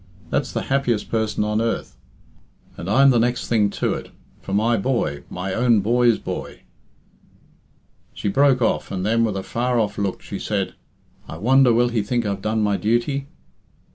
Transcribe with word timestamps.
That's 0.31 0.51
the 0.51 0.63
happiest 0.63 1.11
person 1.11 1.43
on 1.43 1.61
earth. 1.61 1.95
And 2.75 2.89
I'm 2.89 3.11
the 3.11 3.19
next 3.19 3.45
thing 3.47 3.69
to 3.69 3.93
it, 3.93 4.09
for 4.41 4.51
my 4.51 4.75
boy 4.75 5.21
my 5.29 5.53
own 5.53 5.81
boy's 5.81 6.17
boy" 6.17 6.63
She 8.15 8.27
broke 8.27 8.63
off, 8.63 8.89
and 8.89 9.05
then, 9.05 9.23
with 9.23 9.37
a 9.37 9.43
far 9.43 9.79
off 9.79 9.99
look, 9.99 10.23
she 10.23 10.39
said, 10.39 10.73
"I 11.29 11.37
wonder 11.37 11.71
will 11.71 11.89
he 11.89 12.01
think 12.01 12.25
I've 12.25 12.41
done 12.41 12.63
my 12.63 12.77
duty!" 12.77 13.27